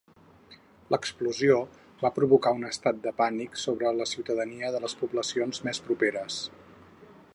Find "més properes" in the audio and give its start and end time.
5.69-6.41